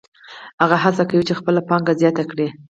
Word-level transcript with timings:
هغه 0.61 0.77
هڅه 0.83 1.03
کوي 1.09 1.23
چې 1.27 1.33
خپله 1.39 1.61
پانګه 1.69 1.93
زیاته 2.01 2.23
کړي 2.31 2.47